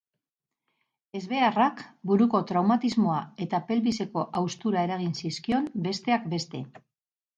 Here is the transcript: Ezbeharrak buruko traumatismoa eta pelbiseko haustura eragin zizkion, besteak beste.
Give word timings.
Ezbeharrak 1.17 1.83
buruko 2.11 2.41
traumatismoa 2.53 3.19
eta 3.47 3.61
pelbiseko 3.69 4.25
haustura 4.41 4.87
eragin 4.89 5.15
zizkion, 5.23 5.69
besteak 5.89 6.27
beste. 6.37 6.65